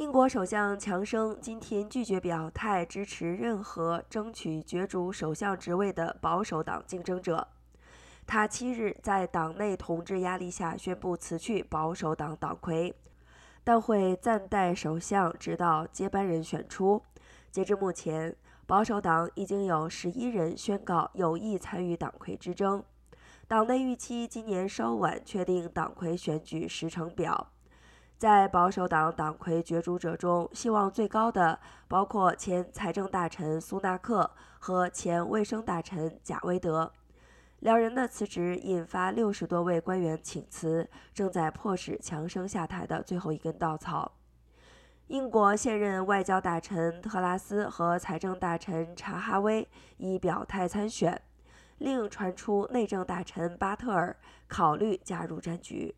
[0.00, 7.46] 英国首相强生今天拒绝表态支持任何争取角逐首相职位的保守党竞争者。
[8.26, 12.94] 他七日在党内同志压力下宣布辞去保守党党魁，
[13.62, 17.02] 但会暂代首相直到接班人选出。
[17.50, 18.34] 截至目前，
[18.66, 22.82] 保守党已经有十一人宣告有意参与党魁之争。
[23.46, 27.48] 党内预期今年稍晚确定党魁选举时程表。
[28.20, 36.92] 在保守党党魁角逐者中，希望最高的包括前财政大臣苏纳克和前卫生大臣贾维德。
[37.60, 44.12] 两人的辞职引发六十多位官员请辞，正在迫使强生下台的最后一根稻草。
[45.06, 49.66] 英国现任外交大臣特拉斯和财政大臣查哈威
[49.96, 51.18] 已表态参选，
[51.78, 54.14] 另传出内政大臣巴特尔
[54.46, 55.96] 考虑加入战局。